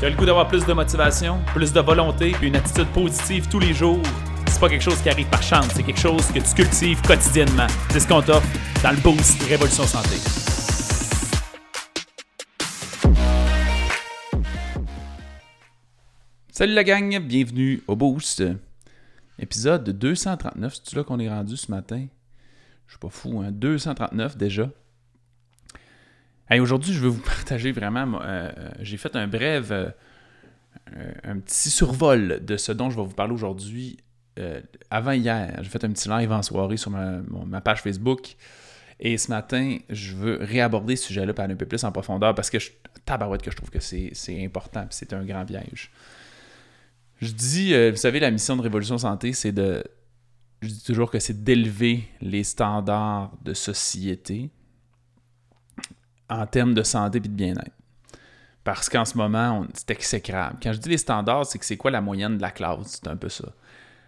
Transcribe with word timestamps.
Tu 0.00 0.06
as 0.06 0.10
le 0.10 0.16
goût 0.16 0.26
d'avoir 0.26 0.48
plus 0.48 0.66
de 0.66 0.72
motivation, 0.72 1.40
plus 1.54 1.72
de 1.72 1.80
volonté, 1.80 2.32
puis 2.32 2.48
une 2.48 2.56
attitude 2.56 2.88
positive 2.88 3.48
tous 3.48 3.60
les 3.60 3.72
jours? 3.72 4.02
C'est 4.48 4.58
pas 4.58 4.68
quelque 4.68 4.82
chose 4.82 5.00
qui 5.00 5.08
arrive 5.08 5.28
par 5.28 5.42
chance, 5.42 5.68
c'est 5.72 5.84
quelque 5.84 6.00
chose 6.00 6.26
que 6.32 6.40
tu 6.40 6.54
cultives 6.54 7.00
quotidiennement. 7.02 7.68
C'est 7.90 8.00
ce 8.00 8.08
qu'on 8.08 8.20
t'offre 8.20 8.46
dans 8.82 8.90
le 8.90 8.96
Boost 8.96 9.40
Révolution 9.44 9.84
Santé. 9.84 10.16
Salut 16.50 16.74
la 16.74 16.82
gang, 16.82 17.16
bienvenue 17.20 17.84
au 17.86 17.94
Boost. 17.94 18.42
Épisode 19.38 19.90
239, 19.90 20.74
c'est 20.82 20.96
là 20.96 21.04
qu'on 21.04 21.20
est 21.20 21.28
rendu 21.28 21.56
ce 21.56 21.70
matin? 21.70 22.04
Je 22.86 22.92
suis 22.92 22.98
pas 22.98 23.10
fou, 23.10 23.42
hein? 23.44 23.52
239 23.52 24.36
déjà. 24.36 24.68
Aujourd'hui, 26.50 26.92
je 26.92 27.00
veux 27.00 27.08
vous 27.08 27.22
partager 27.24 27.72
vraiment. 27.72 28.20
Euh, 28.22 28.50
j'ai 28.80 28.96
fait 28.96 29.14
un 29.16 29.26
bref, 29.26 29.70
euh, 29.70 29.90
un 31.22 31.38
petit 31.38 31.70
survol 31.70 32.44
de 32.44 32.56
ce 32.56 32.72
dont 32.72 32.90
je 32.90 32.96
vais 32.96 33.04
vous 33.04 33.14
parler 33.14 33.32
aujourd'hui. 33.32 33.98
Euh, 34.38 34.60
avant 34.90 35.12
hier, 35.12 35.58
j'ai 35.62 35.68
fait 35.68 35.84
un 35.84 35.90
petit 35.90 36.08
live 36.08 36.32
en 36.32 36.42
soirée 36.42 36.76
sur 36.76 36.90
ma, 36.90 37.60
page 37.60 37.82
Facebook. 37.82 38.36
Et 39.00 39.18
ce 39.18 39.28
matin, 39.28 39.78
je 39.90 40.14
veux 40.14 40.38
réaborder 40.40 40.96
ce 40.96 41.08
sujet-là 41.08 41.34
par 41.34 41.48
un 41.48 41.56
peu 41.56 41.66
plus 41.66 41.82
en 41.82 41.90
profondeur 41.90 42.34
parce 42.34 42.48
que 42.48 42.58
je, 42.58 42.70
tabarouette 43.04 43.42
que 43.42 43.50
je 43.50 43.56
trouve 43.56 43.70
que 43.70 43.80
c'est 43.80 44.44
important 44.44 44.86
c'est 44.90 45.12
un 45.12 45.24
grand 45.24 45.44
piège. 45.44 45.90
Je 47.20 47.32
dis, 47.32 47.90
vous 47.90 47.96
savez, 47.96 48.20
la 48.20 48.30
mission 48.30 48.56
de 48.56 48.62
Révolution 48.62 48.98
Santé, 48.98 49.32
c'est 49.32 49.52
de. 49.52 49.82
Je 50.62 50.68
dis 50.68 50.82
toujours 50.84 51.10
que 51.10 51.18
c'est 51.18 51.42
d'élever 51.44 52.04
les 52.20 52.44
standards 52.44 53.32
de 53.44 53.52
société, 53.52 54.50
en 56.28 56.46
termes 56.46 56.74
de 56.74 56.82
santé 56.82 57.18
et 57.18 57.20
de 57.20 57.28
bien-être. 57.28 57.76
Parce 58.62 58.88
qu'en 58.88 59.04
ce 59.04 59.16
moment, 59.18 59.66
c'est 59.74 59.90
exécrable. 59.90 60.58
Quand 60.62 60.72
je 60.72 60.78
dis 60.78 60.88
les 60.88 60.98
standards, 60.98 61.46
c'est 61.46 61.58
que 61.58 61.66
c'est 61.66 61.76
quoi 61.76 61.90
la 61.90 62.00
moyenne 62.00 62.38
de 62.38 62.42
la 62.42 62.50
classe? 62.50 63.00
C'est 63.02 63.08
un 63.08 63.16
peu 63.16 63.28
ça. 63.28 63.52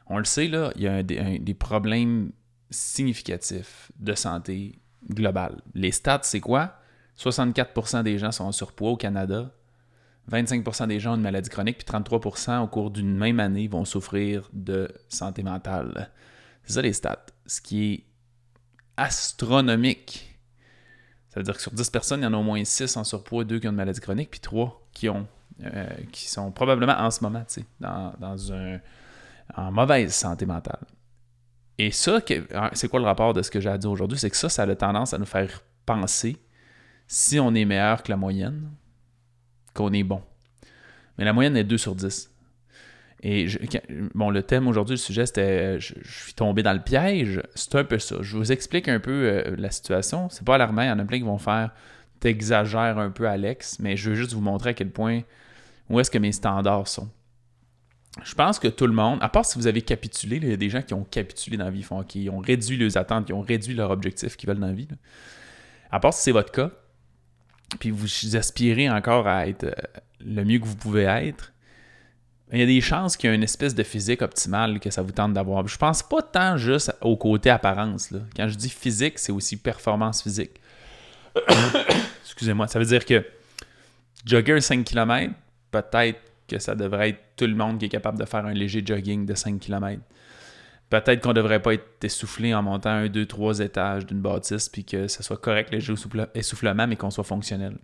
On 0.07 0.19
le 0.19 0.25
sait, 0.25 0.49
là, 0.49 0.73
il 0.77 0.83
y 0.83 0.89
a 0.89 1.03
des 1.03 1.55
problèmes 1.55 2.33
significatifs 2.71 3.93
de 3.99 4.15
santé 4.15 4.79
globale. 5.11 5.61
Les 5.75 5.93
stats, 5.93 6.21
c'est 6.23 6.41
quoi? 6.41 6.79
64% 7.19 8.03
des 8.03 8.19
gens 8.19 8.33
sont 8.33 8.45
en 8.45 8.53
surpoids 8.53 8.91
au 8.91 8.97
Canada, 8.97 9.51
25% 10.31 10.89
des 10.89 11.01
gens 11.01 11.13
ont 11.13 11.17
une 11.17 11.23
maladie 11.23 11.49
chronique, 11.49 11.79
puis 11.79 11.87
33% 11.87 12.61
au 12.61 12.67
cours 12.67 12.91
d'une 12.91 13.17
même 13.17 13.41
année 13.41 13.69
vont 13.69 13.85
souffrir 13.85 14.49
de 14.53 14.89
santé 15.09 15.43
mentale. 15.43 16.11
C'est 16.65 16.75
ça 16.75 16.83
les 16.83 16.93
stats. 16.93 17.27
Ce 17.47 17.61
qui 17.61 17.93
est 17.93 18.05
astronomique 18.97 20.36
ça 21.37 21.41
veut 21.41 21.45
dire 21.45 21.55
que 21.55 21.61
sur 21.61 21.71
10 21.71 21.91
personnes, 21.91 22.21
il 22.21 22.25
y 22.25 22.27
en 22.27 22.33
a 22.33 22.37
au 22.39 22.43
moins 22.43 22.65
6 22.65 22.97
en 22.97 23.05
surpoids, 23.05 23.45
2 23.45 23.59
qui 23.59 23.67
ont 23.67 23.71
une 23.71 23.77
maladie 23.77 24.01
chronique, 24.01 24.31
puis 24.31 24.41
3 24.41 24.89
qui 24.91 25.11
ont 25.11 25.27
euh, 25.63 25.87
qui 26.11 26.29
sont 26.31 26.51
probablement 26.51 26.95
en 26.99 27.11
ce 27.11 27.23
moment 27.23 27.45
dans, 27.79 28.15
dans 28.19 28.53
un, 28.55 28.79
en 29.55 29.71
mauvaise 29.71 30.15
santé 30.15 30.47
mentale. 30.47 30.81
Et 31.77 31.91
ça, 31.91 32.21
hein, 32.55 32.71
c'est 32.73 32.89
quoi 32.89 33.01
le 33.01 33.05
rapport 33.05 33.35
de 33.35 33.43
ce 33.43 33.51
que 33.51 33.61
j'ai 33.61 33.69
à 33.69 33.77
dire 33.77 33.91
aujourd'hui? 33.91 34.19
C'est 34.19 34.31
que 34.31 34.37
ça, 34.37 34.49
ça 34.49 34.63
a 34.63 34.75
tendance 34.75 35.13
à 35.13 35.19
nous 35.19 35.27
faire 35.27 35.63
penser 35.85 36.39
si 37.07 37.39
on 37.39 37.55
est 37.55 37.67
meilleur 37.67 38.03
que 38.03 38.11
la 38.11 38.17
moyenne, 38.17 38.71
qu'on 39.75 39.93
est 39.93 40.05
bon. 40.05 40.23
Mais 41.19 41.27
la 41.27 41.35
moyenne 41.35 41.55
est 41.59 41.65
2 41.65 41.77
sur 41.77 41.95
10. 41.95 42.31
Et 43.23 43.47
bon, 44.15 44.31
le 44.31 44.43
thème 44.43 44.69
aujourd'hui, 44.69 44.95
le 44.95 44.99
sujet, 44.99 45.27
c'était 45.27 45.41
euh, 45.41 45.81
je, 45.81 45.95
suis 46.05 46.35
tombé 46.35 46.63
dans 46.63 46.75
le 46.75 46.81
piège. 46.81 47.41
C'est 47.55 47.75
un 47.75 47.85
peu 47.85 47.99
ça. 47.99 48.17
Je 48.21 48.37
vous 48.37 48.53
explique 48.53 48.89
un 48.89 49.01
peu 49.01 49.11
euh, 49.11 49.57
la 49.57 49.71
situation. 49.71 50.29
C'est 50.29 50.45
pas 50.45 50.57
alarmant. 50.57 50.83
Il 50.83 50.89
y 50.89 50.91
en 50.91 50.99
a 50.99 51.05
plein 51.05 51.19
qui 51.19 51.25
vont 51.25 51.39
faire 51.39 51.71
T'exagères 52.21 52.99
un 52.99 53.11
peu, 53.11 53.29
Alex, 53.29 53.79
mais 53.79 53.97
je 53.97 54.11
veux 54.11 54.17
juste 54.17 54.33
vous 54.33 54.41
montrer 54.41 54.71
à 54.71 54.75
quel 54.75 54.91
point 54.91 55.21
où 55.91 56.01
est-ce 56.01 56.11
que 56.11 56.19
mes 56.19 56.33
standards 56.33 56.89
sont. 56.89 57.11
Je 58.25 58.35
pense 58.35 58.59
que 58.59 58.69
tout 58.69 58.87
le 58.87 58.95
monde, 58.95 59.19
à 59.21 59.29
part 59.29 59.45
si 59.45 59.59
vous 59.59 59.67
avez 59.67 59.83
capitulé, 59.83 60.37
il 60.37 60.49
y 60.49 60.53
a 60.53 60.57
des 60.57 60.71
gens 60.71 60.81
qui 60.81 60.95
ont 60.95 61.05
capitulé 61.05 61.59
dans 61.59 61.67
la 61.67 61.71
vie, 61.71 61.85
qui 62.09 62.31
ont 62.31 62.39
réduit 62.39 62.79
leurs 62.79 62.97
attentes, 62.97 63.27
qui 63.27 63.35
ont 63.35 63.43
réduit 63.43 63.75
leur 63.75 63.91
objectif 63.91 64.37
qu'ils 64.37 64.49
veulent 64.49 64.59
dans 64.59 64.69
la 64.69 64.73
vie. 64.73 64.89
À 65.91 66.01
part 66.01 66.15
si 66.15 66.23
c'est 66.23 66.33
votre 66.33 66.51
cas, 66.51 66.71
puis 67.79 67.91
vous 67.91 68.37
aspirez 68.37 68.89
encore 68.89 69.29
à 69.29 69.47
être 69.47 69.65
euh, 69.65 69.73
le 70.21 70.45
mieux 70.45 70.59
que 70.59 70.65
vous 70.65 70.77
pouvez 70.77 71.03
être, 71.03 71.53
il 72.53 72.61
y 72.61 72.63
a 72.63 72.67
des 72.67 72.81
chances 72.81 73.17
qu'il 73.17 73.29
y 73.29 73.33
ait 73.33 73.37
une 73.37 73.43
espèce 73.43 73.75
de 73.75 73.83
physique 73.83 74.23
optimale 74.23 74.79
que 74.79 74.91
ça 74.91 75.03
vous 75.03 75.11
tente 75.11 75.33
d'avoir. 75.33 75.67
Je 75.67 75.77
pense 75.77 76.03
pas 76.03 76.23
tant 76.23 76.57
juste 76.57 76.95
au 77.01 77.17
côté 77.17 77.51
apparence. 77.51 78.13
Quand 78.37 78.49
je 78.49 78.55
dis 78.55 78.71
physique, 78.71 79.19
c'est 79.19 79.33
aussi 79.33 79.57
performance 79.57 80.23
physique. 80.23 80.61
Excusez-moi, 82.25 82.69
ça 82.69 82.79
veut 82.79 82.85
dire 82.85 83.05
que 83.05 83.25
jogger 84.25 84.61
5 84.61 84.85
km, 84.85 85.35
peut-être 85.73 86.21
que 86.47 86.59
ça 86.61 86.77
devrait 86.77 87.11
être 87.11 87.21
tout 87.37 87.47
le 87.47 87.55
monde 87.55 87.79
qui 87.79 87.87
est 87.87 87.91
capable 87.91 88.19
de 88.19 88.25
faire 88.25 88.47
un 88.47 88.53
léger 88.53 88.83
jogging 88.85 89.27
de 89.27 89.35
5 89.35 89.59
km. 89.59 90.01
Peut-être 90.89 91.21
qu'on 91.21 91.31
ne 91.31 91.35
devrait 91.35 91.61
pas 91.61 91.75
être 91.75 92.05
essoufflé 92.05 92.55
en 92.55 92.63
montant 92.63 92.91
un, 92.91 93.09
deux, 93.09 93.27
trois 93.27 93.59
étages 93.59 94.07
d'une 94.07 94.21
bâtisse, 94.21 94.69
puis 94.69 94.85
que 94.85 95.09
ce 95.09 95.23
soit 95.25 95.37
correct 95.37 95.73
le 95.73 95.81
essoufflement, 96.35 96.87
mais 96.87 96.95
qu'on 96.95 97.11
soit 97.11 97.25
fonctionnel. 97.25 97.77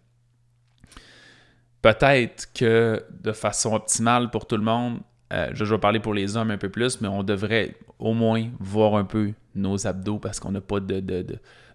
Peut-être 1.83 2.53
que 2.55 3.05
de 3.11 3.33
façon 3.33 3.75
optimale 3.75 4.31
pour 4.31 4.47
tout 4.47 4.57
le 4.57 4.63
monde, 4.63 5.01
euh, 5.33 5.51
je, 5.53 5.65
vais 5.65 5.79
parler 5.79 5.99
pour 5.99 6.15
les 6.15 6.37
hommes 6.37 6.53
un 6.53 6.59
peu 6.59 6.69
plus, 6.69 7.01
mais 7.01 7.09
on 7.09 7.25
devrait 7.25 7.75
au 7.99 8.15
moins 8.15 8.49
voir 8.61 8.95
un 8.95 9.05
peu 9.05 9.33
nos 9.55 9.87
abdos 9.87 10.19
parce 10.19 10.39
qu'on 10.39 10.53
n'a 10.53 10.61
pas 10.61 10.79
de, 10.79 11.25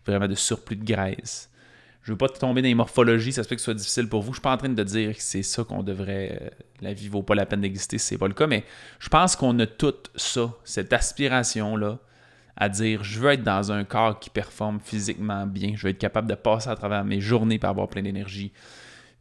vraiment 0.06 0.28
de 0.28 0.36
surplus 0.36 0.78
de 0.78 0.86
graisse. 0.86 1.50
Je 2.04 2.14
veux 2.14 2.18
pas 2.18 2.30
tomber 2.30 2.62
dans 2.62 2.70
les 2.70 2.76
morphologies, 2.76 3.34
ça 3.34 3.44
se 3.44 3.50
peut 3.50 3.56
que 3.56 3.62
ce 3.62 3.66
soit 3.66 3.74
difficile 3.74 4.08
pour 4.08 4.22
vous. 4.22 4.32
Je 4.32 4.38
suis 4.38 4.42
pas 4.42 4.54
en 4.54 4.58
train 4.58 4.70
de 4.70 4.84
dire 4.84 5.14
que 5.14 5.22
c'est 5.22 5.44
ça 5.44 5.66
qu'on 5.66 5.84
devrait. 5.84 6.40
Euh, 6.42 6.50
la 6.80 6.94
vie 6.94 7.10
vaut 7.10 7.24
pas 7.24 7.36
la 7.36 7.46
peine 7.46 7.60
d'exister 7.60 7.98
si 7.98 8.06
c'est 8.06 8.18
pas 8.18 8.30
le 8.30 8.34
cas, 8.34 8.48
mais 8.48 8.64
je 9.00 9.10
pense 9.10 9.36
qu'on 9.36 9.60
a 9.60 9.66
tout 9.66 9.94
ça, 10.16 10.54
cette 10.64 10.94
aspiration-là, 10.94 12.00
à 12.56 12.70
dire 12.70 13.04
je 13.04 13.20
veux 13.20 13.32
être 13.32 13.44
dans 13.44 13.74
un 13.74 13.84
corps 13.84 14.20
qui 14.20 14.30
performe 14.30 14.80
physiquement 14.80 15.46
bien, 15.46 15.74
je 15.76 15.84
veux 15.84 15.90
être 15.90 15.98
capable 15.98 16.30
de 16.30 16.36
passer 16.36 16.70
à 16.70 16.76
travers 16.76 17.04
mes 17.04 17.20
journées 17.20 17.60
pour 17.60 17.70
avoir 17.70 17.90
plein 17.90 18.04
d'énergie. 18.04 18.54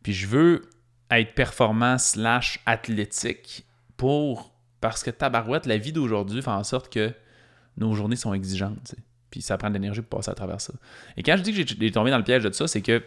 Puis 0.04 0.12
je 0.12 0.28
veux 0.28 0.62
être 1.10 1.34
performant 1.34 1.98
slash 1.98 2.60
athlétique 2.66 3.66
pour. 3.96 4.52
Parce 4.80 5.02
que 5.02 5.10
tabarouette, 5.10 5.66
la 5.66 5.78
vie 5.78 5.92
d'aujourd'hui 5.92 6.42
fait 6.42 6.50
en 6.50 6.64
sorte 6.64 6.92
que 6.92 7.12
nos 7.76 7.94
journées 7.94 8.16
sont 8.16 8.34
exigeantes. 8.34 8.94
Puis 9.30 9.42
ça 9.42 9.58
prend 9.58 9.68
de 9.68 9.74
l'énergie 9.74 10.02
pour 10.02 10.18
passer 10.18 10.30
à 10.30 10.34
travers 10.34 10.60
ça. 10.60 10.72
Et 11.16 11.22
quand 11.22 11.36
je 11.36 11.42
dis 11.42 11.52
que 11.52 11.74
j'ai 11.78 11.90
tombé 11.90 12.10
dans 12.10 12.18
le 12.18 12.24
piège 12.24 12.42
de 12.42 12.52
ça, 12.52 12.66
c'est 12.66 12.82
que. 12.82 13.02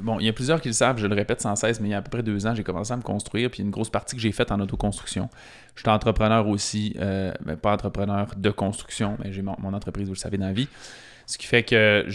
Bon, 0.00 0.18
il 0.18 0.24
y 0.24 0.28
a 0.30 0.32
plusieurs 0.32 0.62
qui 0.62 0.68
le 0.68 0.74
savent, 0.74 0.96
je 0.96 1.06
le 1.06 1.14
répète 1.14 1.42
sans 1.42 1.54
cesse, 1.54 1.80
mais 1.80 1.88
il 1.88 1.90
y 1.90 1.94
a 1.94 1.98
à 1.98 2.02
peu 2.02 2.08
près 2.08 2.22
deux 2.22 2.46
ans, 2.46 2.54
j'ai 2.54 2.62
commencé 2.62 2.94
à 2.94 2.96
me 2.96 3.02
construire, 3.02 3.50
puis 3.50 3.62
une 3.62 3.70
grosse 3.70 3.90
partie 3.90 4.16
que 4.16 4.22
j'ai 4.22 4.32
faite 4.32 4.50
en 4.50 4.58
autoconstruction. 4.58 5.28
Je 5.74 5.82
suis 5.82 5.90
entrepreneur 5.90 6.48
aussi, 6.48 6.96
euh, 6.98 7.30
pas 7.60 7.74
entrepreneur 7.74 8.34
de 8.34 8.50
construction, 8.50 9.18
mais 9.22 9.32
j'ai 9.32 9.42
mon, 9.42 9.74
entreprise, 9.74 10.06
vous 10.06 10.14
le 10.14 10.18
savez, 10.18 10.38
dans 10.38 10.46
la 10.46 10.54
vie. 10.54 10.68
Ce 11.26 11.36
qui 11.36 11.46
fait 11.46 11.62
que, 11.62 12.06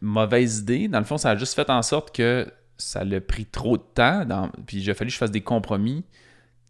mauvaise 0.00 0.60
idée, 0.60 0.88
dans 0.88 0.98
le 0.98 1.04
fond, 1.04 1.18
ça 1.18 1.32
a 1.32 1.36
juste 1.36 1.54
fait 1.54 1.68
en 1.68 1.82
sorte 1.82 2.16
que 2.16 2.50
ça 2.78 3.04
l'a 3.04 3.20
pris 3.20 3.44
trop 3.44 3.76
de 3.76 3.82
temps, 3.94 4.50
puis 4.66 4.78
il 4.78 4.90
a 4.90 4.94
fallu 4.94 5.08
que 5.08 5.14
je 5.14 5.18
fasse 5.18 5.30
des 5.30 5.40
compromis 5.40 6.04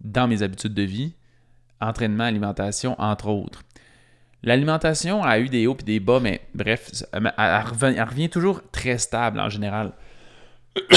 dans 0.00 0.26
mes 0.26 0.42
habitudes 0.42 0.74
de 0.74 0.82
vie, 0.82 1.14
entraînement, 1.80 2.24
alimentation, 2.24 3.00
entre 3.00 3.28
autres. 3.28 3.62
L'alimentation 4.42 5.22
a 5.24 5.38
eu 5.38 5.48
des 5.48 5.66
hauts 5.66 5.76
et 5.78 5.82
des 5.82 6.00
bas, 6.00 6.20
mais 6.20 6.40
bref, 6.54 7.04
elle, 7.12 7.32
revient, 8.06 8.30
toujours 8.30 8.62
très 8.70 8.98
stable 8.98 9.40
en 9.40 9.48
général. 9.48 9.92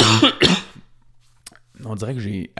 On 1.84 1.96
dirait 1.96 2.14
que 2.14 2.20
j'ai, 2.20 2.52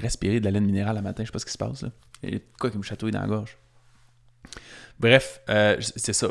respiré 0.00 0.40
de 0.40 0.46
la 0.46 0.50
laine 0.52 0.64
minérale 0.64 0.96
le 0.96 1.02
matin, 1.02 1.22
je 1.22 1.26
sais 1.26 1.32
pas 1.32 1.38
ce 1.38 1.44
qui 1.44 1.52
se 1.52 1.58
passe 1.58 1.82
là. 1.82 1.90
Il 2.22 2.34
y 2.34 2.36
a 2.36 2.40
quoi 2.58 2.70
qui 2.70 2.78
me 2.78 2.82
chatouille 2.82 3.10
dans 3.10 3.20
la 3.20 3.26
gorge. 3.26 3.58
Bref, 4.98 5.40
euh, 5.48 5.76
c'est 5.80 6.12
ça. 6.12 6.28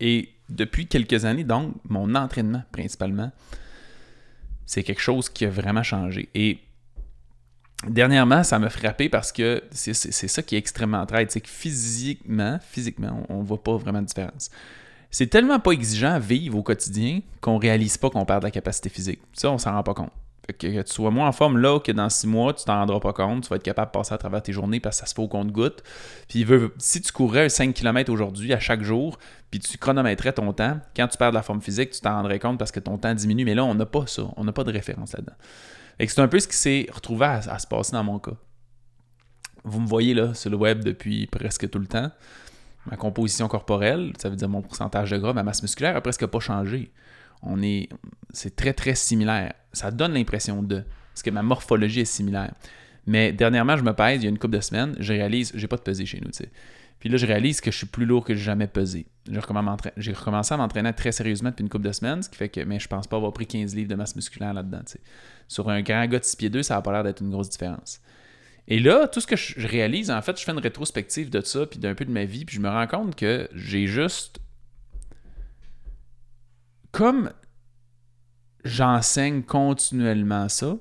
et 0.00 0.28
depuis 0.48 0.86
quelques 0.86 1.24
années, 1.24 1.44
donc, 1.44 1.74
mon 1.88 2.14
entraînement 2.14 2.62
principalement, 2.72 3.32
c'est 4.66 4.82
quelque 4.82 5.00
chose 5.00 5.28
qui 5.28 5.46
a 5.46 5.50
vraiment 5.50 5.82
changé. 5.82 6.28
Et 6.34 6.58
dernièrement, 7.88 8.42
ça 8.42 8.58
m'a 8.58 8.68
frappé 8.68 9.08
parce 9.08 9.32
que 9.32 9.62
c'est 9.70 9.94
ça 9.94 10.42
qui 10.42 10.56
est 10.56 10.58
extrêmement 10.58 11.06
traite, 11.06 11.30
c'est 11.30 11.40
que 11.40 11.48
physiquement, 11.48 12.58
physiquement, 12.70 13.24
on 13.28 13.40
ne 13.40 13.46
voit 13.46 13.62
pas 13.62 13.76
vraiment 13.76 14.02
de 14.02 14.06
différence. 14.06 14.50
C'est 15.10 15.28
tellement 15.28 15.60
pas 15.60 15.70
exigeant 15.70 16.12
à 16.12 16.18
vivre 16.18 16.58
au 16.58 16.62
quotidien 16.62 17.20
qu'on 17.40 17.58
réalise 17.58 17.96
pas 17.96 18.10
qu'on 18.10 18.24
perd 18.24 18.40
de 18.40 18.46
la 18.46 18.50
capacité 18.50 18.88
physique. 18.88 19.20
Ça, 19.32 19.50
on 19.50 19.58
s'en 19.58 19.72
rend 19.72 19.82
pas 19.82 19.94
compte 19.94 20.12
que, 20.52 20.82
tu 20.82 20.92
sois 20.92 21.10
moins 21.10 21.28
en 21.28 21.32
forme 21.32 21.58
là 21.58 21.80
que 21.80 21.92
dans 21.92 22.08
six 22.08 22.26
mois, 22.26 22.54
tu 22.54 22.64
t'en 22.64 22.78
rendras 22.78 23.00
pas 23.00 23.12
compte. 23.12 23.44
Tu 23.44 23.48
vas 23.48 23.56
être 23.56 23.62
capable 23.62 23.90
de 23.90 23.98
passer 23.98 24.14
à 24.14 24.18
travers 24.18 24.42
tes 24.42 24.52
journées 24.52 24.80
parce 24.80 24.96
que 24.96 25.00
ça 25.00 25.06
se 25.06 25.14
fait 25.14 25.22
au 25.22 25.28
compte-goutte. 25.28 25.82
Puis 26.28 26.44
veut, 26.44 26.72
si 26.78 27.00
tu 27.00 27.12
courais 27.12 27.48
5 27.48 27.74
km 27.74 28.12
aujourd'hui 28.12 28.52
à 28.52 28.60
chaque 28.60 28.82
jour, 28.82 29.18
puis 29.50 29.60
tu 29.60 29.78
chronométrais 29.78 30.32
ton 30.32 30.52
temps, 30.52 30.78
quand 30.94 31.08
tu 31.08 31.18
perds 31.18 31.30
de 31.30 31.36
la 31.36 31.42
forme 31.42 31.60
physique, 31.60 31.90
tu 31.90 32.00
t'en 32.00 32.14
rendrais 32.16 32.38
compte 32.38 32.58
parce 32.58 32.72
que 32.72 32.80
ton 32.80 32.98
temps 32.98 33.14
diminue. 33.14 33.44
Mais 33.44 33.54
là, 33.54 33.64
on 33.64 33.74
n'a 33.74 33.86
pas 33.86 34.06
ça. 34.06 34.24
On 34.36 34.44
n'a 34.44 34.52
pas 34.52 34.64
de 34.64 34.72
référence 34.72 35.12
là-dedans. 35.12 35.36
Et 35.98 36.06
c'est 36.06 36.20
un 36.20 36.28
peu 36.28 36.38
ce 36.38 36.48
qui 36.48 36.56
s'est 36.56 36.86
retrouvé 36.92 37.26
à, 37.26 37.58
se 37.58 37.66
passer 37.66 37.92
dans 37.92 38.04
mon 38.04 38.18
cas. 38.18 38.36
Vous 39.64 39.80
me 39.80 39.86
voyez 39.86 40.14
là 40.14 40.34
sur 40.34 40.50
le 40.50 40.56
web 40.56 40.84
depuis 40.84 41.26
presque 41.26 41.68
tout 41.70 41.78
le 41.78 41.86
temps. 41.86 42.10
Ma 42.88 42.96
composition 42.96 43.48
corporelle, 43.48 44.12
ça 44.18 44.28
veut 44.28 44.36
dire 44.36 44.48
mon 44.48 44.62
pourcentage 44.62 45.10
de 45.10 45.18
gras, 45.18 45.32
ma 45.32 45.42
masse 45.42 45.62
musculaire 45.62 45.94
n'a 45.94 46.00
presque 46.00 46.26
pas 46.26 46.38
changé 46.38 46.92
on 47.42 47.62
est 47.62 47.88
c'est 48.32 48.56
très 48.56 48.72
très 48.72 48.94
similaire. 48.94 49.54
Ça 49.72 49.90
donne 49.90 50.12
l'impression 50.12 50.62
de, 50.62 50.84
parce 51.12 51.22
que 51.22 51.30
ma 51.30 51.42
morphologie 51.42 52.00
est 52.00 52.04
similaire. 52.04 52.52
Mais 53.06 53.32
dernièrement, 53.32 53.76
je 53.76 53.82
me 53.82 53.92
pèse, 53.92 54.22
il 54.22 54.24
y 54.24 54.26
a 54.26 54.30
une 54.30 54.38
couple 54.38 54.56
de 54.56 54.60
semaines, 54.60 54.96
je 54.98 55.12
réalise, 55.12 55.52
j'ai 55.54 55.68
pas 55.68 55.76
de 55.76 55.82
pesée 55.82 56.06
chez 56.06 56.20
nous, 56.20 56.30
tu 56.30 56.38
sais. 56.38 56.50
Puis 56.98 57.08
là, 57.08 57.18
je 57.18 57.26
réalise 57.26 57.60
que 57.60 57.70
je 57.70 57.76
suis 57.76 57.86
plus 57.86 58.06
lourd 58.06 58.24
que 58.24 58.34
j'ai 58.34 58.42
jamais 58.42 58.66
pesé. 58.66 59.06
J'ai 59.28 59.38
recommencé 60.12 60.54
à 60.54 60.56
m'entraîner 60.56 60.92
très 60.94 61.12
sérieusement 61.12 61.50
depuis 61.50 61.62
une 61.62 61.68
couple 61.68 61.86
de 61.86 61.92
semaines, 61.92 62.22
ce 62.22 62.28
qui 62.28 62.36
fait 62.36 62.48
que 62.48 62.60
mais 62.62 62.80
je 62.80 62.88
pense 62.88 63.06
pas 63.06 63.16
avoir 63.16 63.32
pris 63.32 63.46
15 63.46 63.74
livres 63.74 63.88
de 63.88 63.94
masse 63.94 64.16
musculaire 64.16 64.54
là-dedans. 64.54 64.80
tu. 64.90 64.98
Sur 65.46 65.68
un 65.68 65.82
grand 65.82 66.06
gars 66.06 66.18
de 66.18 66.24
6 66.24 66.36
pieds 66.36 66.50
2, 66.50 66.62
ça 66.62 66.74
n'a 66.74 66.82
pas 66.82 66.92
l'air 66.92 67.04
d'être 67.04 67.20
une 67.22 67.30
grosse 67.30 67.50
différence. 67.50 68.00
Et 68.68 68.80
là, 68.80 69.06
tout 69.06 69.20
ce 69.20 69.26
que 69.26 69.36
je 69.36 69.66
réalise, 69.66 70.10
en 70.10 70.20
fait, 70.22 70.38
je 70.38 70.44
fais 70.44 70.52
une 70.52 70.58
rétrospective 70.58 71.30
de 71.30 71.40
ça, 71.42 71.66
puis 71.66 71.78
d'un 71.78 71.94
peu 71.94 72.04
de 72.04 72.10
ma 72.10 72.24
vie, 72.24 72.44
puis 72.44 72.56
je 72.56 72.60
me 72.60 72.68
rends 72.68 72.86
compte 72.86 73.14
que 73.14 73.48
j'ai 73.54 73.86
juste. 73.86 74.40
Comme 76.92 77.32
j'enseigne 78.64 79.42
continuellement 79.42 80.48
ça, 80.48 80.76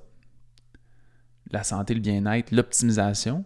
la 1.52 1.64
santé, 1.64 1.94
le 1.94 2.00
bien-être, 2.00 2.52
l'optimisation, 2.52 3.46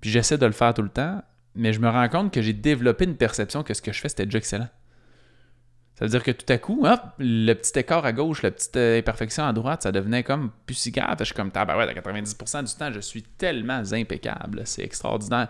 puis 0.00 0.10
j'essaie 0.10 0.38
de 0.38 0.46
le 0.46 0.52
faire 0.52 0.74
tout 0.74 0.82
le 0.82 0.88
temps, 0.88 1.22
mais 1.54 1.72
je 1.72 1.80
me 1.80 1.88
rends 1.88 2.08
compte 2.08 2.32
que 2.32 2.42
j'ai 2.42 2.52
développé 2.52 3.04
une 3.04 3.16
perception 3.16 3.62
que 3.62 3.74
ce 3.74 3.82
que 3.82 3.92
je 3.92 4.00
fais, 4.00 4.08
c'était 4.08 4.24
déjà 4.24 4.38
excellent. 4.38 4.68
Ça 5.94 6.06
veut 6.06 6.10
dire 6.10 6.22
que 6.22 6.30
tout 6.30 6.50
à 6.50 6.58
coup, 6.58 6.86
hop, 6.86 7.00
le 7.18 7.52
petit 7.54 7.78
écart 7.78 8.04
à 8.04 8.12
gauche, 8.12 8.42
la 8.42 8.50
petite 8.50 8.76
euh, 8.76 8.98
imperfection 8.98 9.44
à 9.44 9.52
droite, 9.52 9.82
ça 9.82 9.92
devenait 9.92 10.22
comme 10.22 10.50
plus. 10.66 10.74
Je 10.74 10.80
suis 11.24 11.34
comme, 11.34 11.50
ah 11.54 11.76
ouais, 11.76 11.84
à 11.84 11.92
90% 11.92 12.64
du 12.64 12.74
temps, 12.74 12.90
je 12.90 13.00
suis 13.00 13.22
tellement 13.22 13.82
impeccable. 13.92 14.62
C'est 14.64 14.82
extraordinaire. 14.82 15.48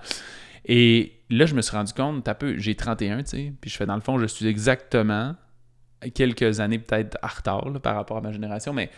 Et 0.65 1.21
là, 1.31 1.47
je 1.47 1.55
me 1.55 1.63
suis 1.63 1.77
rendu 1.77 1.93
compte, 1.93 2.29
un 2.29 2.35
peu, 2.35 2.59
j'ai 2.59 2.75
31, 2.75 3.23
tu 3.23 3.31
sais, 3.31 3.53
puis 3.61 3.71
je 3.71 3.77
fais 3.77 3.87
dans 3.87 3.95
le 3.95 4.01
fond, 4.01 4.19
je 4.19 4.27
suis 4.27 4.47
exactement 4.47 5.37
quelques 6.11 6.61
années 6.61 6.79
peut-être 6.79 7.19
en 7.23 7.29
retard 7.29 7.81
par 7.81 7.95
rapport 7.95 8.17
à 8.17 8.21
ma 8.21 8.33
génération, 8.33 8.73
mais 8.73 8.91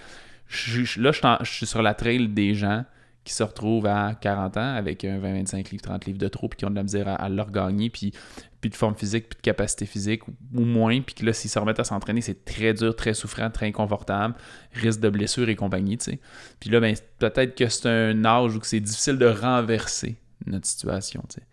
je, 0.46 1.00
là, 1.00 1.10
je, 1.12 1.50
suis 1.50 1.66
sur 1.66 1.82
la 1.82 1.94
trail 1.94 2.28
des 2.28 2.54
gens 2.54 2.84
qui 3.24 3.32
se 3.32 3.42
retrouvent 3.42 3.86
à 3.86 4.14
40 4.20 4.56
ans 4.58 4.74
avec 4.74 5.04
un 5.04 5.18
20, 5.18 5.32
25 5.32 5.70
livres, 5.70 5.82
30 5.82 6.04
livres 6.04 6.18
de 6.18 6.28
trop, 6.28 6.48
puis 6.48 6.58
qui 6.58 6.66
ont 6.66 6.70
de 6.70 6.76
la 6.76 6.82
misère 6.82 7.08
à, 7.08 7.28
leur 7.30 7.50
gagner, 7.50 7.88
puis, 7.88 8.12
puis 8.60 8.68
de 8.68 8.74
forme 8.74 8.94
physique, 8.94 9.30
puis 9.30 9.38
de 9.38 9.42
capacité 9.42 9.86
physique, 9.86 10.28
ou, 10.28 10.60
moins, 10.60 11.00
puis 11.00 11.14
que 11.14 11.24
là, 11.24 11.32
s'ils 11.32 11.50
se 11.50 11.58
remettent 11.58 11.80
à 11.80 11.84
s'entraîner, 11.84 12.20
c'est 12.20 12.44
très 12.44 12.74
dur, 12.74 12.94
très 12.94 13.14
souffrant, 13.14 13.48
très 13.50 13.66
inconfortable, 13.66 14.34
risque 14.74 15.00
de 15.00 15.08
blessure 15.08 15.48
et 15.48 15.56
compagnie, 15.56 15.96
tu 15.96 16.04
sais. 16.04 16.20
Puis 16.60 16.68
là, 16.68 16.80
ben, 16.80 16.94
peut-être 17.18 17.54
que 17.54 17.66
c'est 17.68 17.88
un 17.88 18.24
âge 18.26 18.56
où 18.56 18.60
c'est 18.62 18.80
difficile 18.80 19.16
de 19.16 19.26
renverser 19.26 20.16
notre 20.44 20.66
situation, 20.66 21.24
tu 21.30 21.36
sais. 21.36 21.46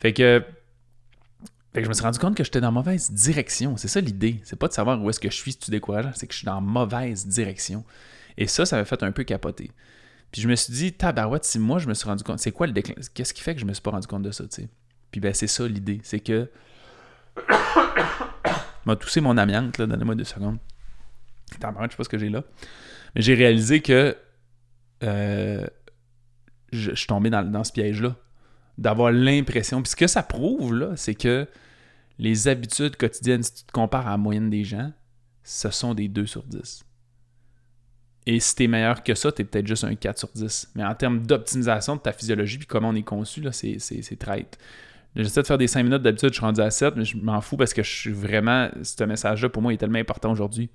Fait 0.00 0.12
que, 0.12 0.42
fait 1.76 1.82
que 1.82 1.84
je 1.84 1.90
me 1.90 1.94
suis 1.94 2.04
rendu 2.04 2.18
compte 2.18 2.34
que 2.34 2.42
j'étais 2.42 2.62
dans 2.62 2.72
mauvaise 2.72 3.12
direction. 3.12 3.76
C'est 3.76 3.88
ça 3.88 4.00
l'idée. 4.00 4.40
C'est 4.44 4.58
pas 4.58 4.66
de 4.66 4.72
savoir 4.72 4.98
où 4.98 5.10
est-ce 5.10 5.20
que 5.20 5.28
je 5.28 5.36
suis 5.36 5.52
si 5.52 5.58
tu 5.58 5.70
décourages, 5.70 6.06
c'est 6.14 6.26
que 6.26 6.32
je 6.32 6.38
suis 6.38 6.46
dans 6.46 6.62
mauvaise 6.62 7.26
direction. 7.26 7.84
Et 8.38 8.46
ça, 8.46 8.64
ça 8.64 8.78
m'a 8.78 8.86
fait 8.86 9.02
un 9.02 9.12
peu 9.12 9.24
capoter. 9.24 9.70
Puis 10.32 10.40
je 10.40 10.48
me 10.48 10.56
suis 10.56 10.72
dit, 10.72 10.94
tabarouette, 10.94 11.44
si 11.44 11.58
moi 11.58 11.78
je 11.78 11.86
me 11.86 11.92
suis 11.92 12.08
rendu 12.08 12.24
compte, 12.24 12.38
c'est 12.38 12.50
quoi 12.50 12.66
le 12.66 12.72
déclin 12.72 12.94
Qu'est-ce 13.12 13.34
qui 13.34 13.42
fait 13.42 13.54
que 13.54 13.60
je 13.60 13.66
me 13.66 13.74
suis 13.74 13.82
pas 13.82 13.90
rendu 13.90 14.06
compte 14.06 14.22
de 14.22 14.30
ça, 14.30 14.44
tu 14.44 14.62
sais? 14.62 14.68
Puis 15.10 15.20
ben, 15.20 15.34
c'est 15.34 15.48
ça 15.48 15.68
l'idée. 15.68 16.00
C'est 16.02 16.20
que. 16.20 16.50
m'a 18.86 18.96
toussé 18.96 19.20
mon 19.20 19.36
amiante, 19.36 19.76
là, 19.76 19.86
donnez-moi 19.86 20.14
deux 20.14 20.24
secondes. 20.24 20.56
Tabarouette, 21.60 21.90
je 21.90 21.96
sais 21.96 21.98
pas 21.98 22.04
ce 22.04 22.08
que 22.08 22.16
j'ai 22.16 22.30
là. 22.30 22.42
Mais 23.14 23.20
j'ai 23.20 23.34
réalisé 23.34 23.82
que. 23.82 24.16
Euh, 25.02 25.66
je, 26.72 26.94
suis 26.94 27.06
tombé 27.06 27.28
dans, 27.28 27.42
dans 27.42 27.64
ce 27.64 27.72
piège-là. 27.72 28.16
D'avoir 28.78 29.12
l'impression. 29.12 29.82
Puis 29.82 29.90
ce 29.90 29.96
que 29.96 30.06
ça 30.06 30.22
prouve, 30.22 30.72
là, 30.72 30.96
c'est 30.96 31.14
que 31.14 31.46
les 32.18 32.48
habitudes 32.48 32.96
quotidiennes, 32.96 33.42
si 33.42 33.54
tu 33.54 33.64
te 33.64 33.72
compares 33.72 34.06
à 34.06 34.12
la 34.12 34.16
moyenne 34.16 34.50
des 34.50 34.64
gens, 34.64 34.92
ce 35.42 35.70
sont 35.70 35.94
des 35.94 36.08
2 36.08 36.26
sur 36.26 36.42
10. 36.44 36.84
Et 38.26 38.40
si 38.40 38.54
t'es 38.56 38.66
meilleur 38.66 39.04
que 39.04 39.14
ça, 39.14 39.30
t'es 39.30 39.44
peut-être 39.44 39.66
juste 39.66 39.84
un 39.84 39.94
4 39.94 40.18
sur 40.18 40.28
10. 40.34 40.72
Mais 40.74 40.84
en 40.84 40.94
termes 40.94 41.24
d'optimisation 41.24 41.94
de 41.94 42.00
ta 42.00 42.12
physiologie 42.12 42.58
puis 42.58 42.66
comment 42.66 42.88
on 42.88 42.94
est 42.94 43.02
conçu, 43.02 43.40
là, 43.40 43.52
c'est, 43.52 43.78
c'est, 43.78 44.18
traite. 44.18 44.58
J'essaie 45.14 45.42
de 45.42 45.46
faire 45.46 45.58
des 45.58 45.68
5 45.68 45.84
minutes 45.84 46.02
d'habitude, 46.02 46.30
je 46.30 46.34
suis 46.34 46.44
rendu 46.44 46.60
à 46.60 46.70
7, 46.70 46.96
mais 46.96 47.04
je 47.04 47.16
m'en 47.16 47.40
fous 47.40 47.56
parce 47.56 47.72
que 47.72 47.82
je 47.82 47.90
suis 47.90 48.12
vraiment. 48.12 48.68
Ce 48.82 49.04
message-là, 49.04 49.48
pour 49.48 49.62
moi, 49.62 49.72
est 49.72 49.76
tellement 49.76 49.98
important 49.98 50.32
aujourd'hui. 50.32 50.68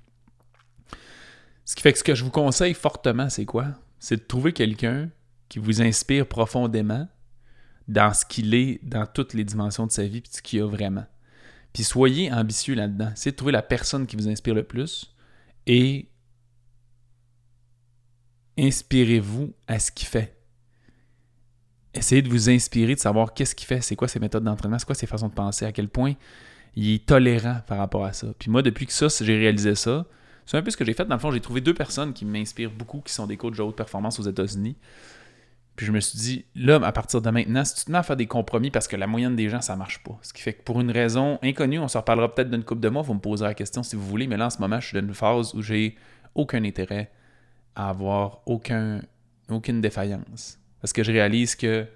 Ce 1.64 1.76
qui 1.76 1.82
fait 1.82 1.92
que 1.92 1.98
ce 1.98 2.04
que 2.04 2.14
je 2.14 2.24
vous 2.24 2.30
conseille 2.30 2.74
fortement, 2.74 3.28
c'est 3.28 3.44
quoi? 3.44 3.66
C'est 3.98 4.16
de 4.16 4.22
trouver 4.22 4.52
quelqu'un 4.52 5.10
qui 5.48 5.58
vous 5.58 5.82
inspire 5.82 6.26
profondément 6.26 7.06
dans 7.86 8.12
ce 8.14 8.24
qu'il 8.24 8.54
est, 8.54 8.80
dans 8.82 9.06
toutes 9.06 9.34
les 9.34 9.44
dimensions 9.44 9.86
de 9.86 9.92
sa 9.92 10.04
vie, 10.04 10.22
puis 10.22 10.32
ce 10.32 10.42
qu'il 10.42 10.60
a 10.62 10.66
vraiment. 10.66 11.04
Puis 11.72 11.84
soyez 11.84 12.32
ambitieux 12.32 12.74
là-dedans. 12.74 13.12
C'est 13.14 13.32
de 13.32 13.36
trouver 13.36 13.52
la 13.52 13.62
personne 13.62 14.06
qui 14.06 14.16
vous 14.16 14.28
inspire 14.28 14.54
le 14.54 14.62
plus 14.62 15.14
et 15.66 16.08
inspirez-vous 18.58 19.54
à 19.66 19.78
ce 19.78 19.90
qu'il 19.90 20.08
fait. 20.08 20.36
Essayez 21.94 22.22
de 22.22 22.28
vous 22.28 22.50
inspirer, 22.50 22.94
de 22.94 23.00
savoir 23.00 23.34
qu'est-ce 23.34 23.54
qu'il 23.54 23.66
fait, 23.66 23.80
c'est 23.82 23.96
quoi 23.96 24.08
ses 24.08 24.18
méthodes 24.18 24.44
d'entraînement, 24.44 24.78
c'est 24.78 24.86
quoi 24.86 24.94
ses 24.94 25.06
façons 25.06 25.28
de 25.28 25.34
penser, 25.34 25.64
à 25.64 25.72
quel 25.72 25.88
point 25.88 26.14
il 26.74 26.94
est 26.94 27.06
tolérant 27.06 27.60
par 27.66 27.78
rapport 27.78 28.04
à 28.04 28.12
ça. 28.12 28.28
Puis 28.38 28.50
moi, 28.50 28.62
depuis 28.62 28.86
que 28.86 28.92
ça, 28.92 29.08
j'ai 29.20 29.36
réalisé 29.36 29.74
ça, 29.74 30.06
c'est 30.46 30.56
un 30.56 30.62
peu 30.62 30.70
ce 30.70 30.76
que 30.76 30.84
j'ai 30.84 30.94
fait. 30.94 31.04
Dans 31.04 31.14
le 31.14 31.20
fond, 31.20 31.30
j'ai 31.30 31.40
trouvé 31.40 31.60
deux 31.60 31.74
personnes 31.74 32.12
qui 32.12 32.24
m'inspirent 32.24 32.70
beaucoup, 32.70 33.00
qui 33.00 33.12
sont 33.12 33.26
des 33.26 33.36
coachs 33.36 33.56
de 33.56 33.62
haute 33.62 33.76
performance 33.76 34.18
aux 34.18 34.28
États-Unis. 34.28 34.76
Puis 35.76 35.86
je 35.86 35.92
me 35.92 36.00
suis 36.00 36.18
dit, 36.18 36.44
là, 36.54 36.76
à 36.82 36.92
partir 36.92 37.22
de 37.22 37.30
maintenant, 37.30 37.64
si 37.64 37.74
tu 37.74 37.84
te 37.84 37.92
à 37.92 38.02
faire 38.02 38.16
des 38.16 38.26
compromis 38.26 38.70
parce 38.70 38.88
que 38.88 38.96
la 38.96 39.06
moyenne 39.06 39.36
des 39.36 39.48
gens, 39.48 39.62
ça 39.62 39.74
marche 39.74 40.02
pas. 40.02 40.18
Ce 40.22 40.32
qui 40.32 40.42
fait 40.42 40.52
que 40.52 40.62
pour 40.62 40.80
une 40.80 40.90
raison 40.90 41.38
inconnue, 41.42 41.78
on 41.78 41.88
se 41.88 41.96
reparlera 41.96 42.34
peut-être 42.34 42.50
d'une 42.50 42.64
coupe 42.64 42.80
de 42.80 42.88
mois, 42.88 43.02
vous 43.02 43.14
me 43.14 43.20
poserez 43.20 43.48
la 43.48 43.54
question 43.54 43.82
si 43.82 43.96
vous 43.96 44.06
voulez, 44.06 44.26
mais 44.26 44.36
là, 44.36 44.46
en 44.46 44.50
ce 44.50 44.58
moment, 44.58 44.80
je 44.80 44.88
suis 44.88 45.00
dans 45.00 45.06
une 45.06 45.14
phase 45.14 45.54
où 45.54 45.62
j'ai 45.62 45.96
aucun 46.34 46.62
intérêt 46.64 47.10
à 47.74 47.88
avoir 47.88 48.40
aucun, 48.46 49.00
aucune 49.48 49.80
défaillance. 49.80 50.58
Parce 50.80 50.92
que 50.92 51.02
je 51.02 51.12
réalise 51.12 51.54
que 51.54 51.86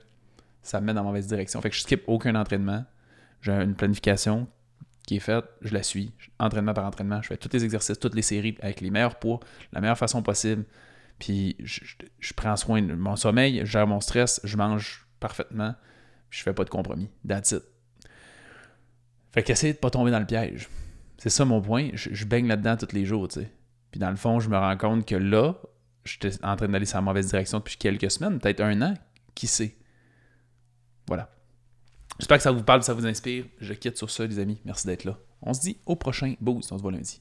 ça 0.62 0.80
me 0.80 0.86
met 0.86 0.94
dans 0.94 1.02
la 1.02 1.08
mauvaise 1.08 1.26
direction. 1.26 1.60
Fait 1.60 1.70
que 1.70 1.76
je 1.76 1.82
skip 1.82 2.02
aucun 2.06 2.34
entraînement. 2.34 2.84
J'ai 3.42 3.52
une 3.52 3.74
planification 3.74 4.48
qui 5.06 5.16
est 5.16 5.20
faite, 5.20 5.44
je 5.60 5.72
la 5.72 5.82
suis, 5.82 6.12
entraînement 6.38 6.74
par 6.74 6.84
entraînement. 6.84 7.22
Je 7.22 7.28
fais 7.28 7.36
tous 7.36 7.52
les 7.52 7.64
exercices, 7.64 7.98
toutes 7.98 8.14
les 8.14 8.22
séries 8.22 8.56
avec 8.60 8.80
les 8.80 8.90
meilleurs 8.90 9.18
poids, 9.18 9.40
la 9.72 9.80
meilleure 9.80 9.98
façon 9.98 10.22
possible. 10.22 10.64
Puis 11.18 11.56
je, 11.60 12.32
prends 12.34 12.56
soin 12.56 12.82
de 12.82 12.94
mon 12.94 13.16
sommeil, 13.16 13.60
je 13.60 13.64
gère 13.64 13.86
mon 13.86 14.00
stress, 14.00 14.40
je 14.44 14.56
mange 14.56 15.06
parfaitement, 15.18 15.74
je 16.30 16.42
fais 16.42 16.52
pas 16.52 16.64
de 16.64 16.70
compromis. 16.70 17.08
That's 17.26 17.52
it. 17.52 17.62
Fait 19.32 19.42
qu'essayer 19.42 19.72
de 19.72 19.78
pas 19.78 19.90
tomber 19.90 20.10
dans 20.10 20.18
le 20.18 20.26
piège. 20.26 20.68
C'est 21.18 21.30
ça 21.30 21.44
mon 21.44 21.60
point. 21.60 21.90
Je, 21.94 22.24
baigne 22.24 22.46
là-dedans 22.46 22.76
tous 22.76 22.94
les 22.94 23.06
jours, 23.06 23.28
tu 23.28 23.40
sais. 23.40 23.50
Puis 23.90 23.98
dans 23.98 24.10
le 24.10 24.16
fond, 24.16 24.40
je 24.40 24.50
me 24.50 24.56
rends 24.56 24.76
compte 24.76 25.06
que 25.06 25.14
là, 25.14 25.54
j'étais 26.04 26.32
en 26.44 26.56
train 26.56 26.68
d'aller 26.68 26.84
sur 26.84 26.98
la 26.98 27.02
mauvaise 27.02 27.28
direction 27.28 27.58
depuis 27.58 27.76
quelques 27.76 28.10
semaines, 28.10 28.38
peut-être 28.38 28.60
un 28.60 28.82
an, 28.82 28.94
qui 29.34 29.46
sait? 29.46 29.76
Voilà. 31.06 31.30
J'espère 32.18 32.38
que 32.38 32.42
ça 32.42 32.50
vous 32.50 32.62
parle, 32.62 32.82
ça 32.82 32.94
vous 32.94 33.06
inspire. 33.06 33.44
Je 33.60 33.72
quitte 33.74 33.96
sur 33.96 34.10
ça, 34.10 34.26
les 34.26 34.38
amis. 34.38 34.60
Merci 34.64 34.86
d'être 34.86 35.04
là. 35.04 35.18
On 35.42 35.54
se 35.54 35.60
dit 35.60 35.78
au 35.86 35.96
prochain 35.96 36.34
boost. 36.40 36.72
On 36.72 36.78
se 36.78 36.82
voit 36.82 36.92
lundi. 36.92 37.20